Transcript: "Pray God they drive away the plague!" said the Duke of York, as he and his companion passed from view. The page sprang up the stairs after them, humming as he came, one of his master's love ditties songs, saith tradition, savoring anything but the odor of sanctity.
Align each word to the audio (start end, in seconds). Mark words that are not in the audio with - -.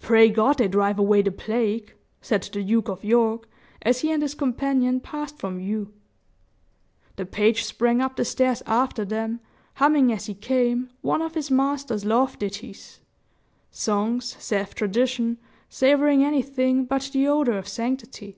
"Pray 0.00 0.28
God 0.28 0.58
they 0.58 0.68
drive 0.68 0.98
away 0.98 1.22
the 1.22 1.32
plague!" 1.32 1.94
said 2.20 2.42
the 2.42 2.62
Duke 2.62 2.88
of 2.90 3.02
York, 3.02 3.48
as 3.80 4.00
he 4.02 4.12
and 4.12 4.20
his 4.20 4.34
companion 4.34 5.00
passed 5.00 5.38
from 5.38 5.56
view. 5.56 5.94
The 7.16 7.24
page 7.24 7.64
sprang 7.64 8.02
up 8.02 8.16
the 8.16 8.24
stairs 8.26 8.62
after 8.66 9.02
them, 9.02 9.40
humming 9.76 10.12
as 10.12 10.26
he 10.26 10.34
came, 10.34 10.90
one 11.00 11.22
of 11.22 11.32
his 11.34 11.50
master's 11.50 12.04
love 12.04 12.38
ditties 12.38 13.00
songs, 13.70 14.36
saith 14.38 14.74
tradition, 14.74 15.38
savoring 15.70 16.22
anything 16.22 16.84
but 16.84 17.08
the 17.14 17.26
odor 17.26 17.56
of 17.56 17.66
sanctity. 17.66 18.36